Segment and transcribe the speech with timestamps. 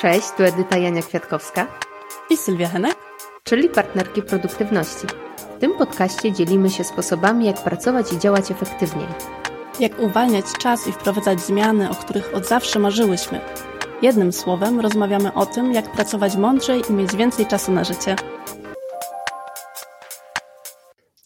[0.00, 1.66] Cześć, tu Edyta Jania Kwiatkowska
[2.30, 2.96] i Sylwia Henek,
[3.44, 5.06] czyli partnerki produktywności.
[5.56, 9.06] W tym podcaście dzielimy się sposobami, jak pracować i działać efektywniej.
[9.80, 13.40] Jak uwalniać czas i wprowadzać zmiany, o których od zawsze marzyłyśmy.
[14.02, 18.16] Jednym słowem rozmawiamy o tym, jak pracować mądrzej i mieć więcej czasu na życie.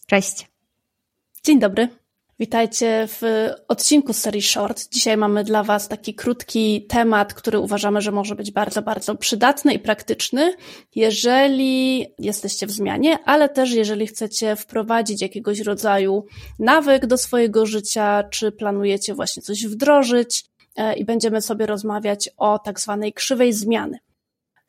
[0.07, 0.51] Cześć.
[1.43, 2.00] Dzień dobry.
[2.41, 3.21] Witajcie w
[3.67, 4.89] odcinku serii Short.
[4.89, 9.73] Dzisiaj mamy dla Was taki krótki temat, który uważamy, że może być bardzo, bardzo przydatny
[9.73, 10.53] i praktyczny,
[10.95, 16.25] jeżeli jesteście w zmianie, ale też jeżeli chcecie wprowadzić jakiegoś rodzaju
[16.59, 20.45] nawyk do swojego życia, czy planujecie właśnie coś wdrożyć
[20.75, 23.99] e, i będziemy sobie rozmawiać o tak zwanej krzywej zmiany.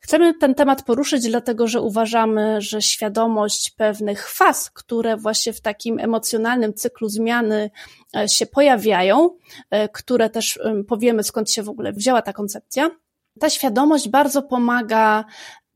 [0.03, 5.99] Chcemy ten temat poruszyć, dlatego że uważamy, że świadomość pewnych faz, które właśnie w takim
[5.99, 7.71] emocjonalnym cyklu zmiany
[8.15, 9.29] e, się pojawiają,
[9.69, 12.89] e, które też powiemy skąd się w ogóle wzięła ta koncepcja,
[13.39, 15.25] ta świadomość bardzo pomaga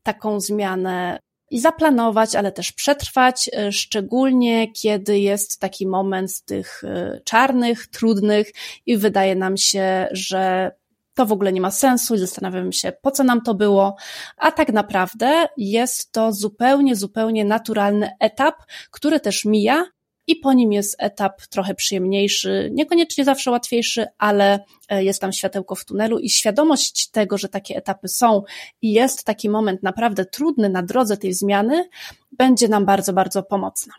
[0.02, 1.18] taką zmianę
[1.50, 6.82] i zaplanować, ale też przetrwać, e, szczególnie kiedy jest taki moment z tych
[7.24, 8.52] czarnych, trudnych
[8.86, 10.70] i wydaje nam się, że
[11.18, 13.96] to w ogóle nie ma sensu i zastanawiamy się, po co nam to było,
[14.36, 18.54] a tak naprawdę jest to zupełnie, zupełnie naturalny etap,
[18.90, 19.84] który też mija
[20.26, 25.74] i po nim jest etap trochę przyjemniejszy, niekoniecznie zawsze łatwiejszy, ale e, jest tam światełko
[25.74, 28.42] w tunelu i świadomość tego, że takie etapy są
[28.82, 31.88] i jest taki moment naprawdę trudny na drodze tej zmiany,
[32.32, 33.94] będzie nam bardzo, bardzo pomocna.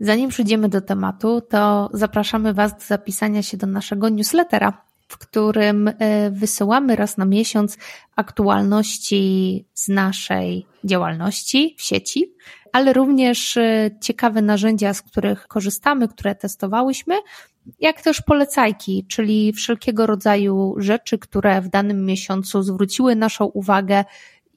[0.00, 5.88] Zanim przejdziemy do tematu, to zapraszamy Was do zapisania się do naszego newslettera w którym
[5.88, 7.78] e, wysyłamy raz na miesiąc
[8.16, 12.32] aktualności z naszej działalności w sieci,
[12.72, 17.14] ale również e, ciekawe narzędzia, z których korzystamy, które testowałyśmy,
[17.80, 24.04] jak też polecajki, czyli wszelkiego rodzaju rzeczy, które w danym miesiącu zwróciły naszą uwagę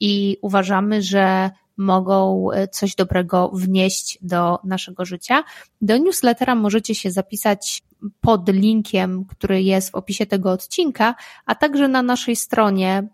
[0.00, 5.44] i uważamy, że mogą e, coś dobrego wnieść do naszego życia.
[5.80, 7.82] Do newslettera możecie się zapisać
[8.20, 11.14] pod linkiem, który jest w opisie tego odcinka,
[11.46, 13.08] a także na naszej stronie,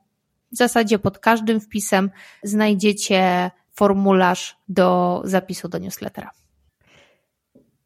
[0.53, 2.10] w zasadzie pod każdym wpisem
[2.42, 6.30] znajdziecie formularz do zapisu do newslettera.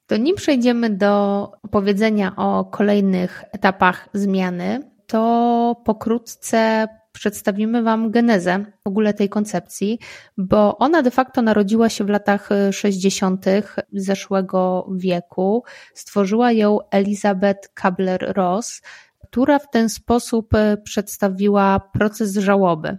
[0.06, 6.88] To nim przejdziemy do opowiedzenia o kolejnych etapach zmiany, to pokrótce
[7.18, 9.98] przedstawimy Wam genezę w ogóle tej koncepcji,
[10.36, 13.46] bo ona de facto narodziła się w latach 60.
[13.92, 15.64] zeszłego wieku.
[15.94, 18.82] Stworzyła ją Elizabeth Kabler-Ross,
[19.28, 22.98] która w ten sposób e, przedstawiła proces żałoby.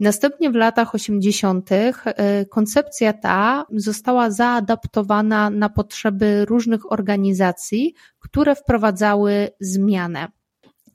[0.00, 1.70] Następnie w latach 80.
[1.72, 10.28] E, koncepcja ta została zaadaptowana na potrzeby różnych organizacji, które wprowadzały zmianę.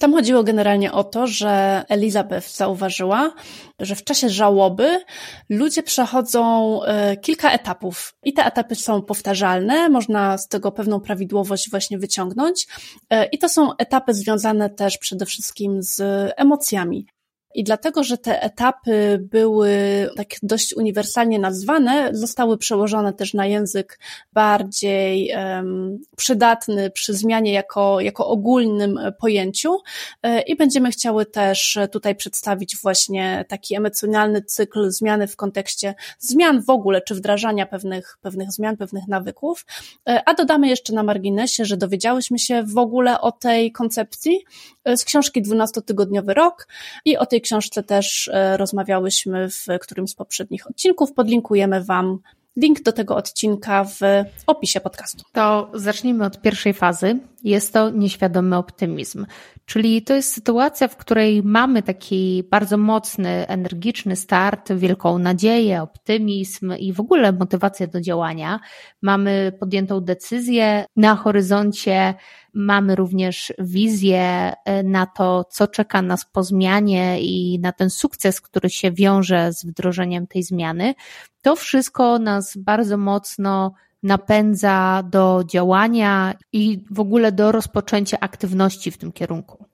[0.01, 3.33] Tam chodziło generalnie o to, że Elizabeth zauważyła,
[3.79, 5.03] że w czasie żałoby
[5.49, 11.69] ludzie przechodzą e, kilka etapów i te etapy są powtarzalne, można z tego pewną prawidłowość
[11.69, 12.67] właśnie wyciągnąć
[13.09, 16.01] e, i to są etapy związane też przede wszystkim z
[16.37, 17.07] emocjami.
[17.55, 19.69] I dlatego, że te etapy były
[20.17, 23.99] tak dość uniwersalnie nazwane, zostały przełożone też na język
[24.33, 29.77] bardziej um, przydatny przy zmianie jako, jako ogólnym pojęciu.
[30.23, 36.61] E, I będziemy chciały też tutaj przedstawić właśnie taki emocjonalny cykl zmiany w kontekście zmian
[36.61, 39.65] w ogóle, czy wdrażania pewnych, pewnych zmian, pewnych nawyków.
[40.09, 44.39] E, a dodamy jeszcze na marginesie, że dowiedziałyśmy się w ogóle o tej koncepcji
[44.83, 46.67] e, z książki 12-tygodniowy rok
[47.05, 51.13] i o tej tej książce też e, rozmawiałyśmy w którymś z poprzednich odcinków.
[51.13, 52.19] Podlinkujemy Wam
[52.57, 53.99] link do tego odcinka w
[54.47, 55.23] opisie podcastu.
[55.33, 57.19] To zacznijmy od pierwszej fazy.
[57.43, 59.25] Jest to nieświadomy optymizm.
[59.65, 66.73] Czyli to jest sytuacja, w której mamy taki bardzo mocny, energiczny start, wielką nadzieję, optymizm
[66.73, 68.59] i w ogóle motywację do działania.
[69.01, 72.13] Mamy podjętą decyzję na horyzoncie,
[72.53, 78.41] mamy również wizję e, na to, co czeka nas po zmianie i na ten sukces,
[78.41, 80.93] który się wiąże z wdrożeniem tej zmiany.
[81.41, 83.73] To wszystko nas bardzo mocno
[84.03, 89.71] napędza do działania i w ogóle do rozpoczęcia aktywności w tym kierunku.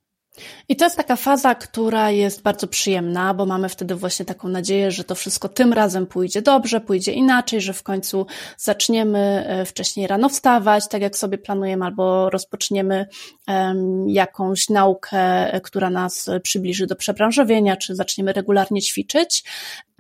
[0.70, 4.92] I to jest taka faza, która jest bardzo przyjemna, bo mamy wtedy właśnie taką nadzieję,
[4.92, 8.26] że to wszystko tym razem pójdzie dobrze, pójdzie inaczej, że w końcu
[8.58, 13.08] zaczniemy e, wcześniej rano wstawać, tak jak sobie planujemy, albo rozpoczniemy
[13.48, 19.44] um, jakąś naukę, która nas przybliży do przebranżowienia, czy zaczniemy regularnie ćwiczyć.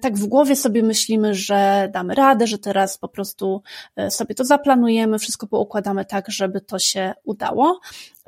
[0.01, 3.61] Tak w głowie sobie myślimy, że damy radę, że teraz po prostu
[3.95, 7.79] e, sobie to zaplanujemy, wszystko poukładamy tak, żeby to się udało.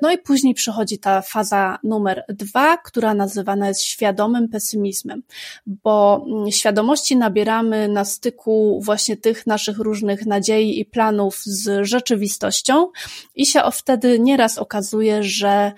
[0.01, 5.23] No i później przychodzi ta faza numer dwa, która nazywana jest świadomym pesymizmem,
[5.67, 12.87] bo mm, świadomości nabieramy na styku właśnie tych naszych różnych nadziei i planów z rzeczywistością
[13.35, 15.71] i się wtedy nieraz okazuje, że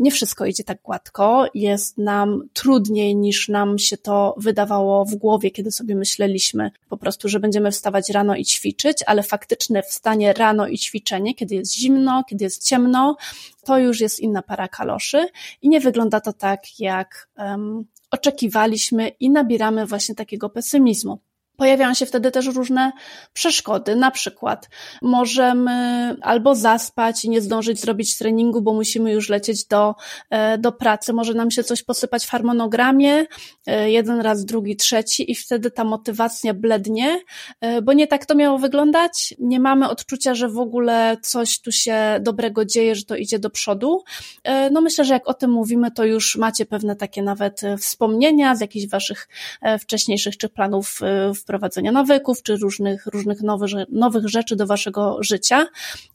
[0.00, 5.50] nie wszystko idzie tak gładko, jest nam trudniej niż nam się to wydawało w głowie,
[5.50, 10.68] kiedy sobie myśleliśmy po prostu, że będziemy wstawać rano i ćwiczyć, ale faktyczne wstanie rano
[10.68, 13.16] i ćwiczenie, kiedy jest zimno, kiedy jest ciemno,
[13.64, 15.28] to już jest inna para kaloszy
[15.62, 21.18] i nie wygląda to tak, jak um, oczekiwaliśmy i nabieramy właśnie takiego pesymizmu.
[21.62, 22.92] Pojawiają się wtedy też różne
[23.32, 24.68] przeszkody, na przykład
[25.02, 25.72] możemy
[26.22, 29.94] albo zaspać i nie zdążyć zrobić treningu, bo musimy już lecieć do,
[30.30, 33.26] e, do pracy, może nam się coś posypać w harmonogramie,
[33.66, 37.20] e, jeden raz, drugi, trzeci i wtedy ta motywacja blednie,
[37.60, 41.72] e, bo nie tak to miało wyglądać, nie mamy odczucia, że w ogóle coś tu
[41.72, 44.04] się dobrego dzieje, że to idzie do przodu.
[44.70, 48.60] No myślę, że jak o tym mówimy, to już macie pewne takie nawet wspomnienia z
[48.60, 49.28] jakichś waszych
[49.80, 51.00] wcześniejszych czy planów
[51.34, 55.66] w wprowadzenia nawyków, czy różnych, różnych nowych, nowych rzeczy do waszego życia,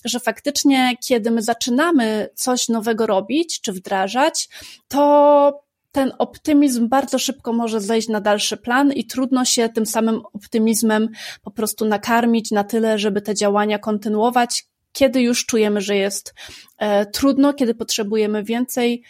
[0.06, 4.50] że faktycznie, kiedy my zaczynamy coś nowego robić, czy wdrażać,
[4.88, 10.22] to ten optymizm bardzo szybko może zejść na dalszy plan i trudno się tym samym
[10.34, 11.10] optymizmem
[11.42, 16.34] po prostu nakarmić na tyle, żeby te działania kontynuować, kiedy już czujemy, że jest
[16.78, 19.04] e, trudno, kiedy potrzebujemy więcej.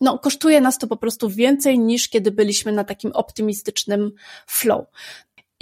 [0.00, 4.12] No, kosztuje nas to po prostu więcej niż kiedy byliśmy na takim optymistycznym
[4.46, 4.84] flow.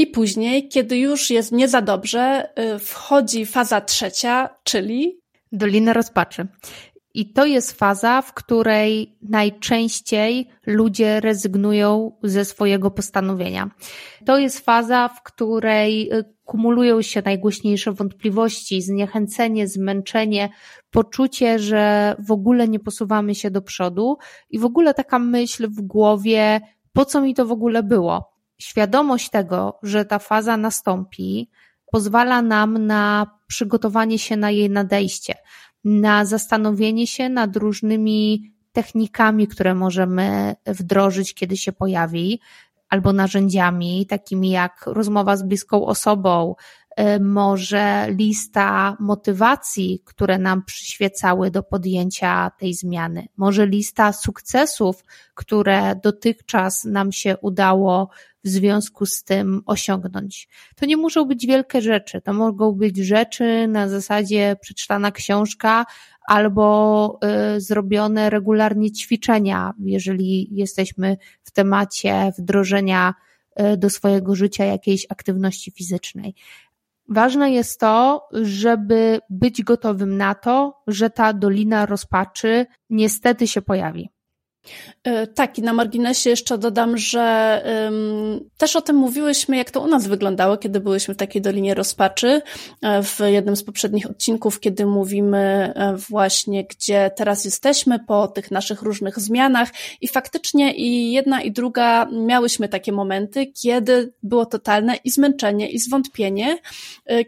[0.02, 5.20] I później, kiedy już jest nie za dobrze, y, wchodzi faza trzecia, czyli
[5.52, 6.46] Dolina rozpaczy.
[7.14, 13.70] I to jest faza, w której najczęściej ludzie rezygnują ze swojego postanowienia.
[14.26, 20.48] To jest faza, w której y, kumulują się najgłośniejsze wątpliwości, zniechęcenie, zmęczenie,
[20.90, 24.16] poczucie, że w ogóle nie posuwamy się do przodu
[24.50, 26.60] i w ogóle taka myśl w głowie,
[26.92, 28.31] po co mi to w ogóle było?
[28.62, 31.50] Świadomość tego, że ta faza nastąpi,
[31.92, 35.34] pozwala nam na przygotowanie się na jej nadejście,
[35.84, 42.40] na zastanowienie się nad różnymi technikami, które możemy wdrożyć, kiedy się pojawi,
[42.88, 46.54] albo narzędziami, takimi jak rozmowa z bliską osobą,
[47.20, 55.04] może lista motywacji, które nam przyświecały do podjęcia tej zmiany, może lista sukcesów,
[55.34, 58.10] które dotychczas nam się udało
[58.44, 60.48] w związku z tym osiągnąć.
[60.76, 65.86] To nie muszą być wielkie rzeczy, to mogą być rzeczy na zasadzie przeczytana książka
[66.26, 67.18] albo
[67.56, 73.14] y, zrobione regularnie ćwiczenia, jeżeli jesteśmy w temacie wdrożenia
[73.60, 76.34] y, do swojego życia jakiejś aktywności fizycznej.
[77.12, 84.11] Ważne jest to, żeby być gotowym na to, że ta dolina rozpaczy niestety się pojawi.
[85.04, 89.80] E, tak, i na marginesie jeszcze dodam, że um, też o tym mówiłyśmy, jak to
[89.80, 92.42] u nas wyglądało, kiedy byłyśmy w takiej Dolinie Rozpaczy,
[92.82, 98.50] e, w jednym z poprzednich odcinków, kiedy mówimy e, właśnie, gdzie teraz jesteśmy po tych
[98.50, 99.68] naszych różnych zmianach
[100.00, 105.78] i faktycznie i jedna i druga miałyśmy takie momenty, kiedy było totalne i zmęczenie, i
[105.78, 106.58] zwątpienie,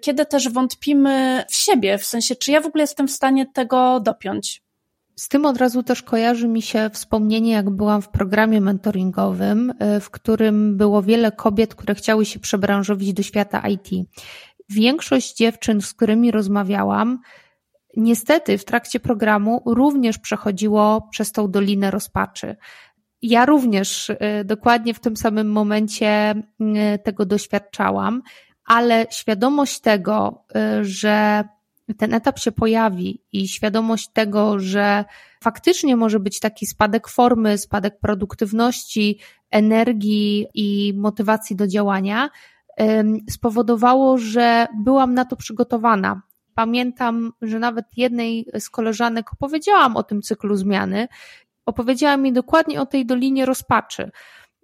[0.01, 4.01] kiedy też wątpimy w siebie, w sensie, czy ja w ogóle jestem w stanie tego
[4.01, 4.64] dopiąć.
[5.17, 10.01] Z tym od razu też kojarzy mi się wspomnienie, jak byłam w programie mentoringowym, e,
[10.01, 14.09] w którym było wiele kobiet, które chciały się przebranżowić do świata IT.
[14.69, 17.19] Większość dziewczyn, z którymi rozmawiałam,
[17.97, 22.57] niestety w trakcie programu również przechodziło przez tą dolinę rozpaczy.
[23.23, 28.23] Ja również e, dokładnie w tym samym momencie e, tego doświadczałam,
[28.65, 30.45] ale świadomość tego,
[30.83, 31.45] że
[31.99, 35.05] ten etap się pojawi i świadomość tego, że
[35.43, 39.19] faktycznie może być taki spadek formy, spadek produktywności,
[39.51, 42.31] energii i motywacji do działania,
[43.31, 46.23] spowodowało, że byłam na to przygotowana.
[46.55, 51.09] Pamiętam, że nawet jednej z koleżanek opowiedziałam o tym cyklu zmiany,
[51.67, 54.11] opowiedziała mi dokładnie o tej dolinie rozpaczy.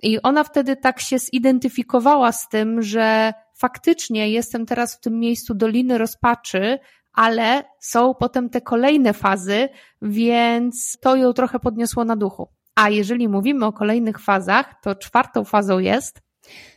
[0.03, 5.55] I ona wtedy tak się zidentyfikowała z tym, że faktycznie jestem teraz w tym miejscu
[5.55, 6.79] doliny rozpaczy,
[7.21, 9.69] ale są potem te kolejne fazy,
[10.03, 12.49] więc to ją trochę podniosło na duchu.
[12.75, 16.21] A jeżeli mówimy o kolejnych fazach, to czwartą fazą jest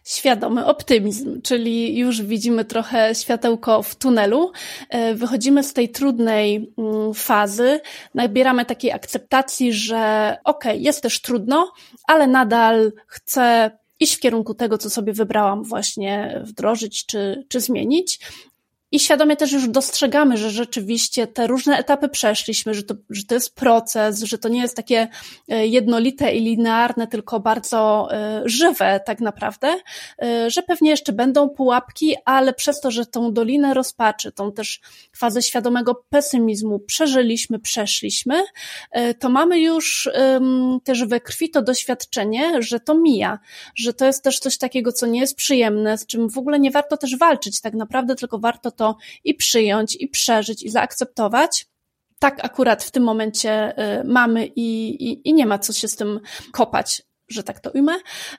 [0.06, 4.52] świadomy optymizm, czyli już widzimy trochę światełko w tunelu.
[4.90, 7.80] E, wychodzimy z tej trudnej mm, fazy,
[8.14, 11.72] nabieramy takiej akceptacji, że okej, okay, jest też trudno,
[12.08, 18.20] ale nadal chcę iść w kierunku tego, co sobie wybrałam właśnie wdrożyć czy, czy zmienić.
[18.94, 23.36] I świadomie też już dostrzegamy, że rzeczywiście te różne etapy przeszliśmy, że to, że to
[23.36, 25.08] jest proces, że to nie jest takie
[25.50, 29.76] e, jednolite i linearne, tylko bardzo e, żywe tak naprawdę,
[30.22, 34.82] e, że pewnie jeszcze będą pułapki, ale przez to, że tą dolinę rozpaczy, tą też
[35.18, 38.44] fazę świadomego pesymizmu przeżyliśmy, przeszliśmy,
[39.20, 40.10] to mamy już
[40.84, 43.40] też we krwi to doświadczenie, że to mija,
[43.76, 46.72] że to jest też coś takiego, co nie jest przyjemne, z czym w ogóle nie
[46.72, 51.66] warto też walczyć tak naprawdę, tylko warto to to i przyjąć, i przeżyć, i zaakceptować.
[52.20, 55.96] Tak akurat w tym momencie y, mamy i, i, i nie ma co się z
[55.96, 56.20] tym
[56.52, 57.94] kopać że tak to ujmę.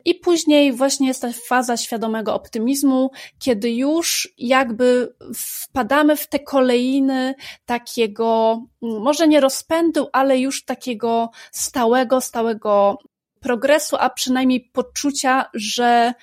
[0.04, 7.34] I później właśnie jest ta faza świadomego optymizmu, kiedy już jakby wpadamy w te kolejny
[7.66, 12.98] takiego, mm, może nie rozpędu, ale już takiego stałego, stałego
[13.44, 16.14] progresu, a przynajmniej poczucia, że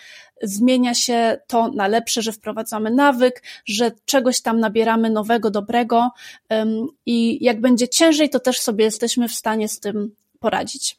[0.43, 6.09] zmienia się to na lepsze, że wprowadzamy nawyk, że czegoś tam nabieramy nowego, dobrego
[7.05, 10.97] i jak będzie ciężej, to też sobie jesteśmy w stanie z tym poradzić.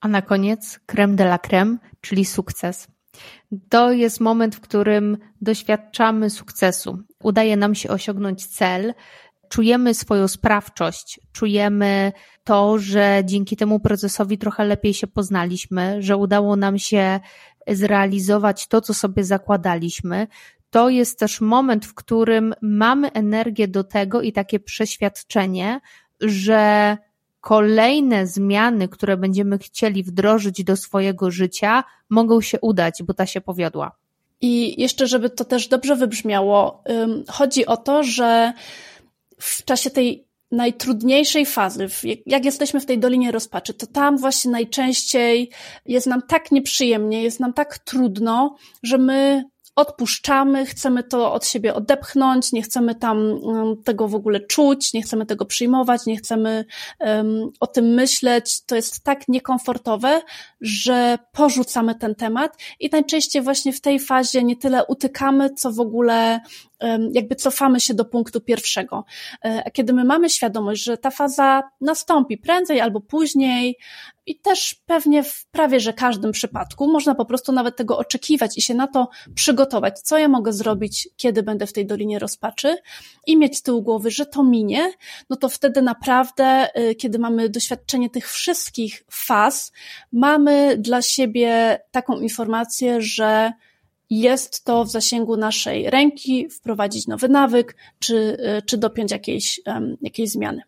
[0.00, 2.88] A na koniec creme de la creme, czyli sukces.
[3.68, 6.98] To jest moment, w którym doświadczamy sukcesu.
[7.22, 8.94] Udaje nam się osiągnąć cel,
[9.50, 12.12] czujemy swoją sprawczość, czujemy
[12.44, 17.20] to, że dzięki temu procesowi trochę lepiej się poznaliśmy, że udało nam się
[17.68, 20.26] zrealizować to, co sobie zakładaliśmy,
[20.70, 25.80] to jest też moment, w którym mamy energię do tego i takie przeświadczenie,
[26.20, 26.96] że
[27.40, 33.40] kolejne zmiany, które będziemy chcieli wdrożyć do swojego życia, mogą się udać, bo ta się
[33.40, 33.96] powiodła.
[34.40, 36.84] I jeszcze, żeby to też dobrze wybrzmiało,
[37.28, 38.52] chodzi o to, że
[39.40, 41.86] w czasie tej najtrudniejszej fazy,
[42.26, 45.50] jak jesteśmy w tej dolinie rozpaczy, to tam właśnie najczęściej
[45.86, 49.44] jest nam tak nieprzyjemnie, jest nam tak trudno, że my
[49.76, 53.40] odpuszczamy, chcemy to od siebie odepchnąć, nie chcemy tam
[53.84, 56.64] tego w ogóle czuć, nie chcemy tego przyjmować, nie chcemy
[57.00, 58.64] um, o tym myśleć.
[58.64, 60.22] To jest tak niekomfortowe,
[60.60, 65.80] że porzucamy ten temat i najczęściej właśnie w tej fazie nie tyle utykamy, co w
[65.80, 66.40] ogóle
[67.12, 69.04] jakby cofamy się do punktu pierwszego.
[69.42, 73.76] E, kiedy my mamy świadomość, że ta faza nastąpi prędzej albo później,
[74.30, 78.62] i też pewnie w prawie że każdym przypadku można po prostu nawet tego oczekiwać i
[78.62, 82.76] się na to przygotować, co ja mogę zrobić, kiedy będę w tej dolinie rozpaczy
[83.26, 84.92] i mieć z tyłu głowy, że to minie,
[85.30, 89.72] no to wtedy naprawdę, y, kiedy mamy doświadczenie tych wszystkich faz,
[90.12, 93.52] mamy dla siebie taką informację, że
[94.10, 98.14] jest to w zasięgu naszej ręki, wprowadzić nowy nawyk, czy,
[98.58, 99.60] y, czy dopiąć jakiejś,
[100.00, 100.62] jakiejś zmiany.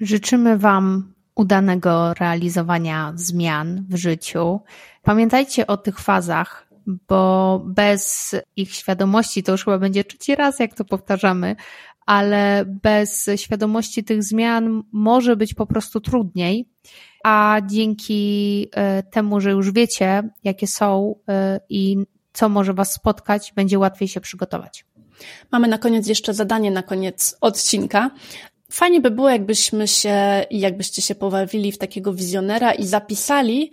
[0.00, 4.60] Życzymy Wam udanego realizowania zmian w życiu.
[5.02, 6.68] Pamiętajcie o tych fazach,
[7.08, 11.56] bo bez ich świadomości, to już chyba będzie trzeci raz, jak to powtarzamy,
[12.06, 16.68] ale bez świadomości tych zmian może być po prostu trudniej,
[17.24, 21.96] a dzięki e, temu, że już wiecie, jakie są e, i
[22.32, 24.84] co może Was spotkać, będzie łatwiej się przygotować.
[25.52, 28.10] Mamy na koniec jeszcze zadanie na koniec odcinka.
[28.70, 33.70] Fajnie by było, jakbyśmy się jakbyście się pobawili w takiego wizjonera i zapisali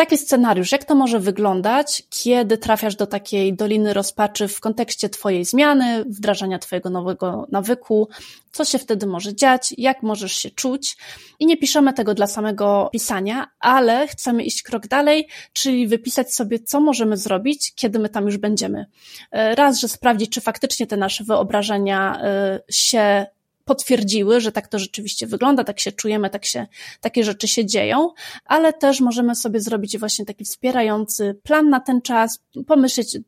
[0.00, 5.44] taki scenariusz, jak to może wyglądać, kiedy trafiasz do takiej doliny rozpaczy w kontekście Twojej
[5.44, 8.08] zmiany, wdrażania Twojego nowego nawyku,
[8.52, 10.96] co się wtedy może dziać, jak możesz się czuć.
[11.38, 16.58] I nie piszemy tego dla samego pisania, ale chcemy iść krok dalej, czyli wypisać sobie,
[16.58, 18.86] co możemy zrobić, kiedy my tam już będziemy.
[19.32, 22.22] Raz, że sprawdzić, czy faktycznie te nasze wyobrażenia
[22.68, 23.26] y, się
[23.70, 26.66] potwierdziły, że tak to rzeczywiście wygląda, tak się czujemy, tak się,
[27.00, 28.08] takie rzeczy się dzieją,
[28.44, 33.18] ale też możemy sobie zrobić właśnie taki wspierający plan na ten czas, pomyśleć,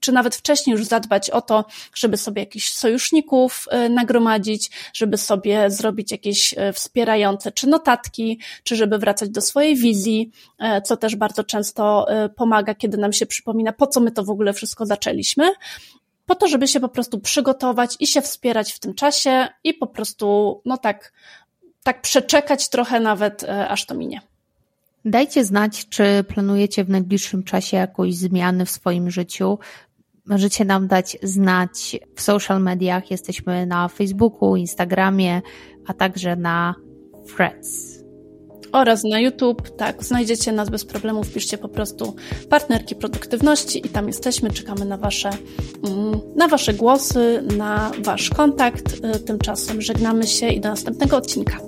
[0.00, 1.64] czy nawet wcześniej już zadbać o to,
[1.94, 8.76] żeby sobie jakichś sojuszników e, nagromadzić, żeby sobie zrobić jakieś e, wspierające czy notatki, czy
[8.76, 13.72] żeby wracać do swojej wizji, e, co też bardzo często pomaga, kiedy nam się przypomina,
[13.72, 15.52] po co my to w ogóle wszystko zaczęliśmy
[16.26, 19.86] po to, żeby się po prostu przygotować i się wspierać w tym czasie i po
[19.86, 21.12] prostu, no tak,
[21.82, 24.20] tak przeczekać trochę nawet, e, aż to minie.
[25.04, 29.58] Dajcie znać, czy planujecie w najbliższym czasie jakąś zmiany w swoim życiu.
[30.26, 33.10] Możecie nam dać znać w social mediach.
[33.10, 35.42] Jesteśmy na Facebooku, Instagramie,
[35.86, 36.74] a także na
[37.36, 38.04] Threads
[38.74, 39.76] oraz na YouTube.
[39.76, 42.16] Tak, znajdziecie nas bez problemu, wpiszcie po prostu
[42.50, 44.50] partnerki produktywności i tam jesteśmy.
[44.50, 45.30] Czekamy na Wasze,
[45.86, 46.03] mm,
[46.36, 48.94] na wasze głosy, na Wasz kontakt.
[49.16, 51.58] Y, tymczasem żegnamy się i do następnego odcinka.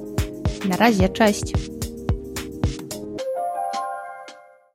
[0.69, 1.76] Na razie, cześć.